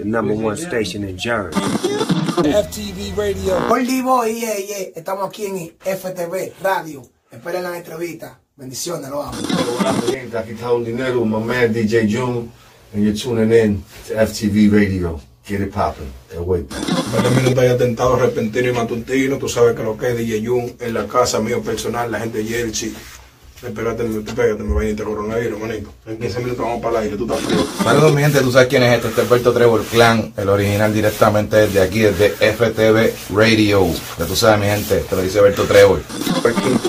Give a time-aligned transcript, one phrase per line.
[0.00, 1.60] the number one station in Jersey.
[2.40, 3.68] FTV Radio.
[3.68, 4.88] Goldie Boy, yeah, yeah.
[4.96, 7.02] Estamos aquí en FTV Radio.
[7.30, 8.40] Esperen la entrevista.
[8.56, 9.36] Bendiciones, lo amo.
[10.34, 12.50] Aquí está un dinero, my man DJ June,
[12.92, 15.20] and you're tuning in to FTV Radio.
[15.44, 16.10] Get it poppin'.
[17.12, 19.36] Varios minutos de atentado repentino y matutino.
[19.36, 22.38] Tú sabes que lo que es DJ Jun en la casa mío personal, la gente
[22.38, 22.94] de Yelchi.
[23.60, 24.04] Pégate,
[24.34, 25.92] pégate, me va a ir coronavirus, manito.
[26.06, 27.66] En 15 minutos vamos para el aire, tú estás frío.
[27.84, 30.94] Saludos mi gente, tú sabes quién es este, este es Alberto Trevor Clan, el original
[30.94, 33.86] directamente desde aquí, desde FTV Radio.
[34.18, 36.00] Ya tú sabes mi gente, te lo dice Alberto Trevor.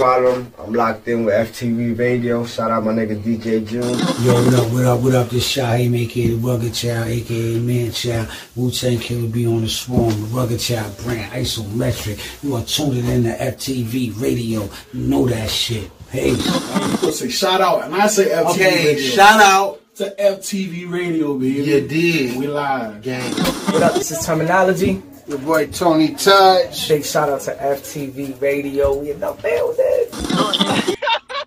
[0.02, 2.46] I'm locked in with FTV Radio.
[2.46, 3.98] Shout out my nigga DJ June.
[4.24, 5.30] Yo, what up, what up, what up?
[5.30, 8.28] This Shaheem, aka the Rugged Child, aka Man Child.
[8.56, 12.18] Wu Tang Killer be on the swarm, the Rugged Child brand, isometric.
[12.42, 14.70] You are tuned in to FTV Radio.
[14.94, 15.92] You know that shit.
[16.12, 16.34] Hey.
[16.36, 19.02] say shout out, and I say FTV Okay, Radio.
[19.16, 19.78] shout out.
[19.96, 21.64] to FTV Radio, baby.
[21.64, 22.38] You did.
[22.38, 23.02] We live.
[23.02, 23.32] Gang.
[23.72, 23.94] What up?
[23.94, 25.02] This is Terminology.
[25.28, 26.90] Your boy Tony Touch.
[26.90, 28.98] Big shout out to FTV Radio.
[28.98, 30.08] We in the building.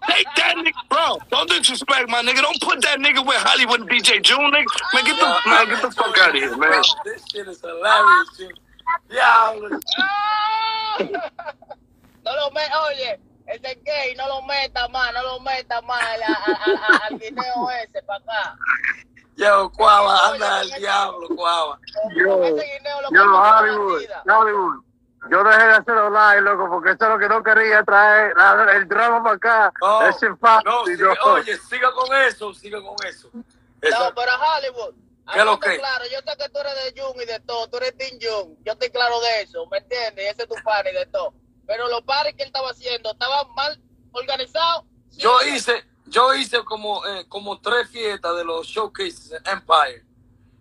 [0.09, 1.19] Take that nigga, bro.
[1.31, 2.41] Don't disrespect my nigga.
[2.43, 4.65] Don't put that nigga with Hollywood and DJ June, nigga.
[4.95, 6.83] Man, get the man, get the fuck out of here, man.
[7.05, 8.51] This shit is hilarious, Jim.
[9.17, 11.29] Oh, yeah.
[12.25, 16.23] No lo me, oye, ese gay, no lo meta más, no lo meta más al,
[16.23, 16.35] al,
[16.67, 18.57] al, al guineo ese para acá.
[19.37, 21.79] Yo, Cuava, anda al diablo, Cuava.
[22.17, 24.03] Yo, ese Yo, Hollywood.
[24.29, 24.85] Hollywood.
[25.31, 28.73] Yo dejé de hacer online, loco, porque eso es lo que no quería traer la-
[28.77, 29.73] el drama para acá.
[29.81, 30.65] No, es fácil.
[30.71, 33.31] no, sigue- oye, siga con eso, siga con eso.
[33.81, 34.95] Esa- No, pero Hollywood.
[35.33, 35.79] ¿Qué es lo que?
[35.79, 38.57] Claro, yo sé que tú eres de Jung y de todo, tú eres Team Jung,
[38.63, 40.33] yo estoy claro de eso, ¿me entiendes?
[40.33, 41.33] Ese es tu pan y de todo.
[41.67, 43.81] Pero los pares que él estaba haciendo estaban mal
[44.13, 44.85] organizados.
[45.13, 50.05] Yo hice, yo hice como, eh, como tres fiestas de los showcases en Empire.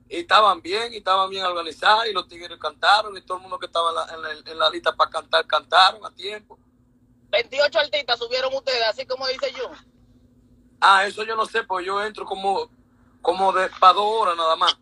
[0.09, 3.57] Y estaban bien, y estaban bien organizadas, y los tigres cantaron, y todo el mundo
[3.57, 6.59] que estaba en la, en la- en la lista para cantar, cantaron a tiempo.
[7.29, 9.75] 28 artistas subieron ustedes, así como dice Jung.
[10.79, 12.69] Ah, eso yo no sé, pues yo entro como,
[13.21, 14.77] como de para dos horas nada más.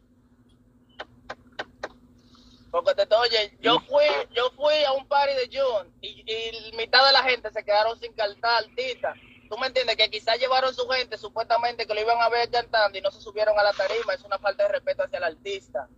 [2.71, 7.05] Porque te oye, yo fui, yo fui a un party de June y, y mitad
[7.05, 9.17] de la gente se quedaron sin cantar artistas.
[9.49, 12.97] Tú me entiendes que quizás llevaron su gente supuestamente que lo iban a ver cantando
[12.97, 15.89] y no se subieron a la tarima, es una falta de respeto hacia el artista.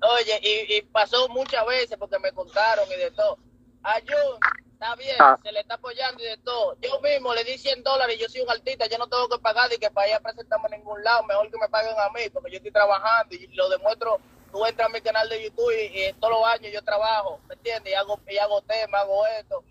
[0.00, 3.38] Oye, y, y pasó muchas veces porque me contaron y de todo.
[3.82, 4.38] A June,
[4.72, 5.38] está bien, Ah.
[5.42, 6.76] se le está apoyando y de todo.
[6.80, 9.38] Yo mismo le di 100 dólares y yo soy un artista, yo no tengo que
[9.38, 12.08] pagar y que para ir a presentarme en ningún lado, mejor que me paguen a
[12.10, 14.18] mí porque yo estoy trabajando y lo demuestro
[14.50, 17.54] tú entras a mi canal de YouTube y, y todos los años yo trabajo, ¿me
[17.54, 17.92] entiendes?
[17.92, 19.64] Y hago, y hago temas, hago esto,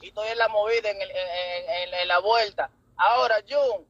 [0.00, 2.70] y estoy en la movida, en, el- en, en- en la vuelta.
[2.96, 3.86] Ahora, Jun,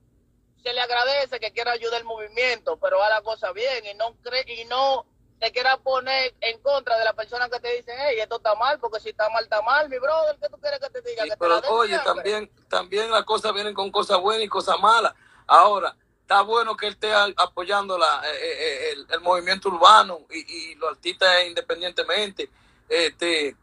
[0.63, 4.15] se le agradece que quiera ayudar el movimiento, pero haga la cosa bien y no
[4.23, 5.07] cree, y no
[5.39, 8.79] te quiera poner en contra de la persona que te dicen, hey, esto está mal,
[8.81, 11.25] porque si está mal, está mal, mi brother, ¿qué tú quieres que te diga?
[11.25, 12.15] que te Pero oye, siempre.
[12.15, 15.13] también, también las cosas vienen con cosas buenas y cosas malas.
[15.47, 15.95] Ahora,
[16.27, 20.75] está bueno que él esté apoyando la, eh, eh, el, el movimiento urbano y, y
[20.75, 22.51] los artistas independientemente.
[22.89, 23.55] Este,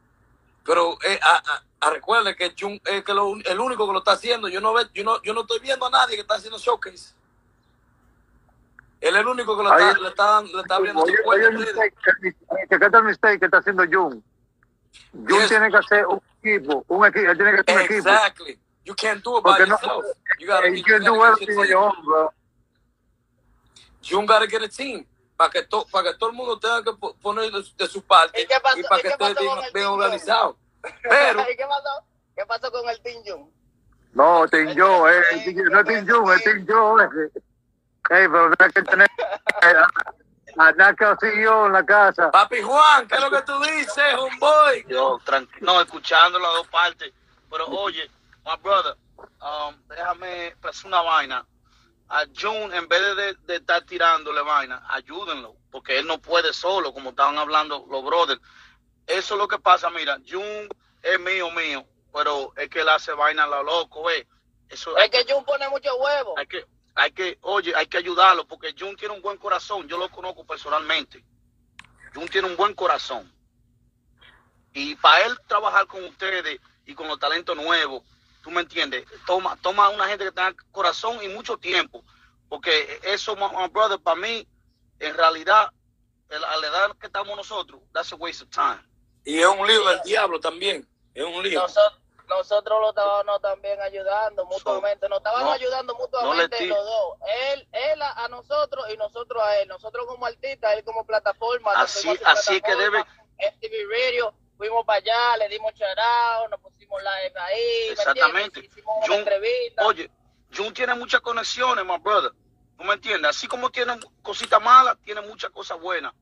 [0.66, 4.13] pero eh, a, a- recuerde que Jun es que lo- el único que lo está
[4.13, 4.47] haciendo.
[4.47, 7.13] Yo no, ve, yo, no, yo no estoy viendo a nadie que está haciendo showcase.
[9.01, 11.94] Él es el único que lo está, le está, le está abriendo Oye, el mistake,
[12.06, 14.24] el mistake, chequete el mistake que está haciendo Jun.
[15.12, 15.50] Jun Yes.
[15.50, 18.09] tiene que hacer un equipo, un equipo, él tiene que hacer un equipo.
[18.09, 18.59] Exactly.
[18.85, 20.06] You can't do it by Porque no, yourself.
[20.40, 22.34] You gotta, you you can gotta do everything on your own, bro.
[24.03, 25.05] You gotta get a team
[25.37, 27.87] para que, to- para que todo el mundo tenga que po- poner de, su- de
[27.87, 29.33] su parte ¿Y qué pasó- y para que esté
[29.73, 30.57] bien, organizado.
[31.03, 32.05] Pero ¿Y qué pasó?
[32.35, 33.51] ¿Qué pasó con el Team Jun?
[34.13, 37.03] No, Team Joe, eh, no es Team Jun, es Team Joe.
[37.03, 37.41] eh.
[38.07, 39.07] Pero no hay que tener
[40.57, 42.29] a Naka CEO en la casa.
[42.31, 44.85] Papi Juan, ¿qué es lo que tú dices, homeboy?
[44.87, 47.11] Yo, tranquilo, no, escuchando las dos partes.
[47.49, 48.09] Pero oye,
[48.45, 51.45] my brother, um, déjame pues una vaina.
[52.16, 56.94] A June, en vez de, de, estar tirándole vaina, ayúdenlo, porque él no puede solo,
[56.94, 58.39] como estaban hablando los brothers.
[59.07, 60.69] Eso es lo que pasa, mira, June
[61.01, 64.27] es mío, mío, pero es que él hace vaina a lo loco, eh.
[64.69, 66.38] Eso Es que Jun pone mucho huevo.
[66.38, 66.65] hay que,
[66.95, 70.45] hay que, oye, hay que ayudarlo, porque Jun tiene un buen corazón, yo lo conozco
[70.45, 71.25] personalmente.
[72.13, 73.31] Jun tiene un buen corazón.
[74.71, 78.04] Y para él trabajar con ustedes y con los talentos nuevos,
[78.44, 82.04] tú me entiendes, toma, toma una gente que tenga corazón y mucho tiempo.
[82.50, 84.48] Porque eso, my, my brother, para mí,
[85.00, 85.72] en realidad,
[86.30, 88.80] el- a la edad que estamos nosotros, that's a waste of time.
[89.25, 90.88] Y es un lío del diablo también.
[91.16, 91.62] Es un lío.
[91.62, 96.68] Nosotros, nosotros lo estábamos también ayudando mutuamente, nos estábamos no, ayudando no mutuamente le ti-
[96.69, 97.18] los dos.
[97.54, 99.68] Él, él a, a nosotros y nosotros a él.
[99.68, 101.72] Nosotros como artistas, él como plataforma.
[101.74, 103.07] Así- así es que plataforma,
[103.40, 107.89] MTV Radio, fuimos para allá, le dimos charao, nos pusimos live ahí.
[107.91, 108.59] Exactamente.
[108.65, 109.85] Hicimos una Jun- entrevista.
[109.85, 110.11] oye,
[110.55, 112.31] Jun tiene muchas conexiones, my brother.
[112.77, 113.29] ¿Tú me entiendes?
[113.29, 116.13] Así como tiene cositas malas, tiene muchas cosas buenas.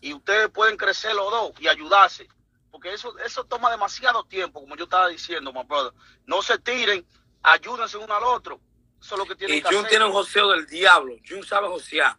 [0.00, 2.26] Y ustedes pueden crecer los dos y ayudarse.
[2.70, 5.92] Porque eso, eso toma demasiado tiempo, como yo estaba diciendo, my brother.
[6.24, 7.06] No se tiren,
[7.42, 8.60] ayúdense uno al otro.
[9.00, 9.90] Eso es lo que tienen Y que Jun hacer.
[9.90, 11.14] tiene un joseo del diablo.
[11.28, 12.16] Jun sabe josear.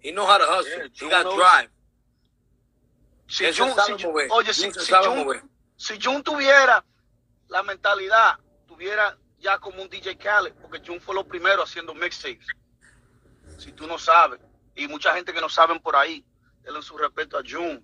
[0.00, 0.88] He know how to hustle.
[0.90, 1.70] Yeah, he got knows- drive.
[3.32, 4.28] Si Jun, sabe si- mover.
[4.30, 6.84] oye, si, si Jun- si Jun tuviera
[7.48, 12.46] la mentalidad, tuviera ya como un DJ Khaled, porque Jun fue lo primero haciendo mixtapes.
[13.58, 14.38] Si tú no sabes,
[14.74, 16.22] y mucha gente que no saben por ahí,
[16.60, 17.82] denle su respeto a Jun.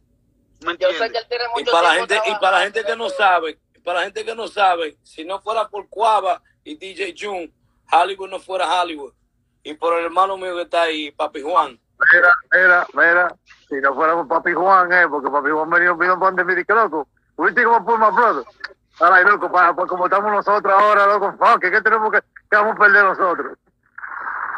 [0.60, 2.96] ¿Me Yo sé que él tiene Y para la gente, y para la gente que
[2.96, 6.76] no sabe, y para la gente que no sabe, si no fuera por Cuava y
[6.76, 7.50] DJ Jun,
[7.90, 9.14] Hollywood no fuera Hollywood.
[9.62, 11.80] Y por el hermano mío que está ahí, Papi Juan.
[12.12, 13.36] Mira, mira, mira,
[13.68, 16.72] si no fuera por Papi Juan, eh, porque Papi Juan venido vino para donde que
[16.72, 17.08] loco.
[17.36, 18.44] ¿Viste cómo fue my brother?
[19.00, 22.76] Ay, loco, para, pues como estamos nosotros ahora, loco, fuck, ¿qué tenemos que, que vamos
[22.76, 23.58] a perder nosotros?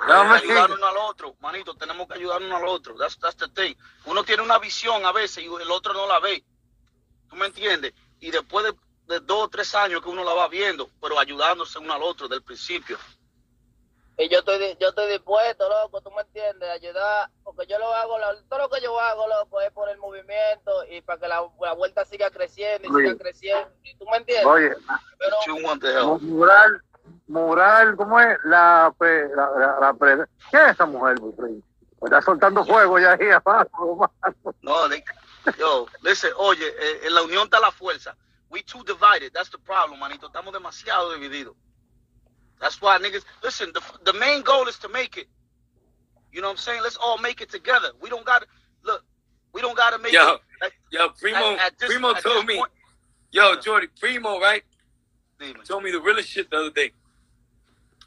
[0.08, 2.96] Dame ayudarnos uno al otro, manito, tenemos que ayudarnos uno al otro.
[2.96, 3.74] That's, that's the thing.
[4.06, 6.42] Uno tiene una visión a veces y el otro no la ve.
[7.28, 7.92] ¿Tú me entiendes?
[8.18, 8.74] Y después de,
[9.14, 12.28] de dos o tres años que uno la va viendo, pero ayudándose uno al otro
[12.28, 12.98] del principio.
[14.16, 18.18] Y yo estoy, yo estoy dispuesto, loco, tú me entiendes, ayudar, porque yo lo hago,
[18.18, 21.42] la- todo lo que yo hago, loco, es por el movimiento y para que la,
[21.60, 23.06] la vuelta siga creciendo y Oye.
[23.08, 24.46] siga creciendo, y tú me entiendes.
[24.46, 24.72] Oye,
[25.18, 25.36] Pero,
[26.06, 26.82] mu- mural,
[27.26, 28.38] mural, ¿cómo es?
[28.44, 31.62] La, pre- la, la, la pre- ¿Qué es esa mujer, mi
[32.02, 34.10] Está soltando fuego ya ahí abajo.
[34.62, 35.02] No, they,
[35.58, 38.16] yo, listen, oye, eh, en la unión está la fuerza.
[38.50, 39.32] We too divided.
[39.32, 40.26] That's the problem, manito.
[40.26, 41.54] Estamos demasiado divididos.
[42.58, 45.28] That's why niggas, listen, the, the main goal is to make it.
[46.32, 46.82] You know what I'm saying?
[46.82, 47.88] Let's all make it together.
[48.00, 48.48] We don't got to,
[48.84, 49.04] look,
[49.52, 50.40] we don't got to make Yo, it.
[50.62, 52.70] Like, yo, Primo, at- at this- Primo told me, point-
[53.32, 54.62] yo, Jordy, Primo, right?
[55.64, 56.92] Told me the realest shit the other day.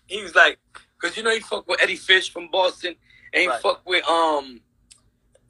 [0.07, 0.59] He was like,
[1.01, 2.95] cause you know he fuck with Eddie Fish from Boston,
[3.33, 3.61] and he Right.
[3.61, 4.61] fuck with um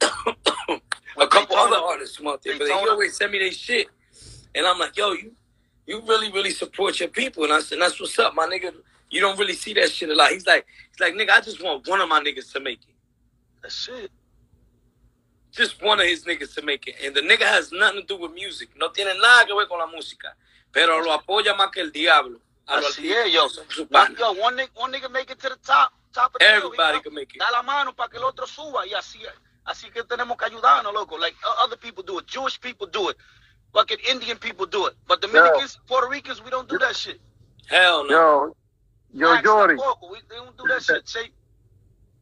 [0.00, 2.58] a couple other artists from out there.
[2.58, 3.88] But he always send me their shit,
[4.54, 5.32] and I'm like, yo, you
[5.86, 8.72] you really really support your people, and I said, that's what's up, my nigga.
[9.14, 10.32] You don't really see that shit a lot.
[10.32, 12.94] He's like, he's like, nigga, I just want one of my niggas to make it.
[13.62, 14.10] That's it.
[15.52, 16.96] Just one of his niggas to make it.
[17.04, 18.70] And the nigga has nothing to do with music.
[18.76, 20.34] No tiene nada que ver con la música.
[20.72, 22.40] Pero lo apoya más que el diablo.
[22.66, 23.44] A los Así es, yo.
[23.44, 23.86] artistas, su
[24.18, 26.94] yo, one, nigga, one nigga make it to the top, top of the Everybody you
[26.94, 27.00] know?
[27.02, 27.38] can make it.
[27.38, 29.20] Da la mano para que el otro suba y así,
[29.64, 31.16] así que tenemos que ayudarnos, loco.
[31.16, 33.16] Like other people do it, Jewish people do it,
[33.72, 37.20] fucking Indian people do it, but Dominicans, Puerto Ricans, we don't do that shit.
[37.68, 38.56] Hell Yo, yo,
[40.66, 41.06] That shit.
[41.06, 41.32] Say,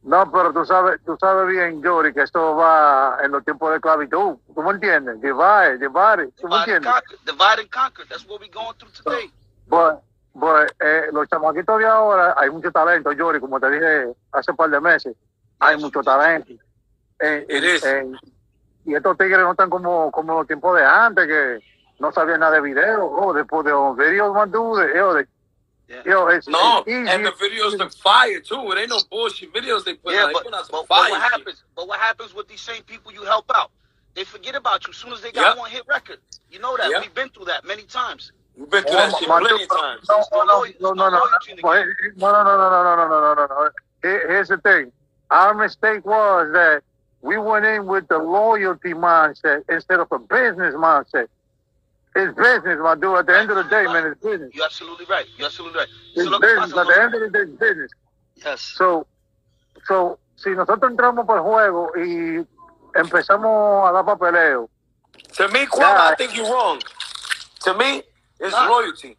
[0.03, 3.77] No, pero tú sabes, tú sabes bien, Jory, que esto va en los tiempos de
[3.77, 4.35] esclavitud.
[4.53, 5.21] ¿Tú me entiendes?
[5.21, 6.27] Divide, divide.
[6.39, 6.91] ¿Tú me divide and entiendes?
[6.93, 8.07] conquer, divide and conquer.
[8.09, 9.31] That's what we going through today.
[9.69, 9.95] Pues,
[10.37, 14.57] pues eh, los chamaquitos de ahora, hay mucho talento, Jory, como te dije hace un
[14.57, 15.15] par de meses.
[15.59, 16.51] Hay mucho talento.
[17.19, 17.83] En- It is.
[17.85, 18.17] en-
[18.85, 21.59] y estos tigres no están como, como los tiempos de antes, que
[21.99, 23.05] no sabían nada de video.
[23.05, 24.91] Oh, después de los videos, man, dude,
[25.87, 27.09] yo, de, yo, it's, No, it's easy.
[27.09, 28.71] and the videos look fire too.
[28.71, 30.33] It ain't no bullshit videos they put Yeah, out.
[30.33, 31.31] But, out but, some but fire what shit.
[31.31, 31.63] happens?
[31.75, 33.71] But what happens with these same people you help out?
[34.15, 35.57] They forget about you as soon as they got Yep.
[35.57, 36.19] one hit record.
[36.49, 36.89] You know that.
[36.89, 37.01] Yep.
[37.01, 38.31] We've been through that many times.
[38.55, 40.07] We've been through oh, that shit plenty of times.
[40.07, 41.21] No, no, no, no, no, no,
[41.63, 41.85] Well,
[42.17, 43.69] no, no, no, no, no, no, no, no, no, no.
[44.03, 44.91] Here's the thing.
[45.31, 46.83] Our mistake was that
[47.21, 51.27] we went in with the loyalty mindset instead of a business mindset.
[52.15, 53.17] It's business, my dude.
[53.17, 54.51] At the end of the day, man, it's business.
[54.53, 55.25] You're absolutely right.
[55.37, 55.87] You're absolutely right.
[56.15, 56.71] It's So business.
[56.71, 57.91] pasa, At the end of the day, it's business.
[58.35, 58.61] Yes.
[58.61, 59.07] So,
[59.85, 62.45] so, si nosotros entramos por el juego y
[62.93, 64.69] empezamos a dar papeleo,
[65.37, 66.81] To me, Kwame, I think you're wrong.
[67.61, 68.03] To me,
[68.39, 68.67] it's Nah.
[68.67, 69.17] loyalty.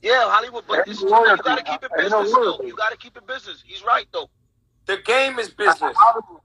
[0.00, 1.42] Yeah, Hollywood, but Ain't it's, no you loyalty.
[1.42, 2.32] gotta keep it Ain't no business.
[2.32, 2.40] though.
[2.40, 2.66] loyalty.
[2.68, 3.62] You gotta keep it business.
[3.66, 4.30] He's right though.
[4.86, 5.96] The game is business.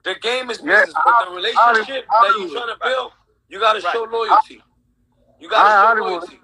[0.03, 0.95] The game is Yeah, business.
[1.05, 3.11] But the relationship that you're trying to build,
[3.49, 4.61] you got to show loyalty.
[5.43, 6.39] You got to show loyalty.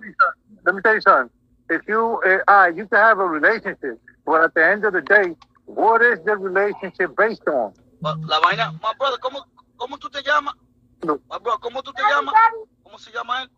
[0.66, 1.30] let me tell you something.
[1.70, 5.02] If you, uh, ah, you can have a relationship, but at the end of the
[5.02, 5.38] day,
[5.68, 7.74] what is the relationship based on?
[8.02, 9.46] But La vaina, my brother, ¿cómo,
[9.78, 10.54] cómo tú te llamas?
[11.02, 12.36] My brother, ¿cómo tú te llamas?
[12.84, 13.50] ¿Cómo se llama él?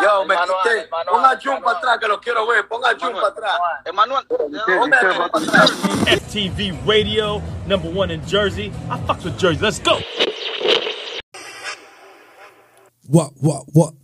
[0.00, 0.86] Yo, me Emanuel, quité.
[0.86, 2.68] Emanuel, Ponga Jun para atrás, que lo quiero ver.
[2.68, 3.58] Ponga Jun para atrás.
[3.84, 4.24] Emanuel.
[6.06, 8.70] FTV Radio, number one in Jersey.
[8.88, 9.60] I fucks with Jersey.
[9.60, 9.98] Let's go.
[13.08, 13.94] What, what, what?